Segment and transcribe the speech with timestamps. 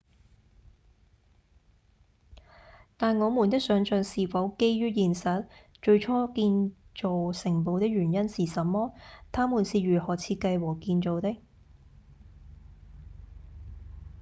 [2.97, 5.45] 但我們的想像是否基於現實？
[5.79, 8.93] 最初建造城堡的原因是什麼？
[9.31, 11.37] 它們是如何設計和建造的？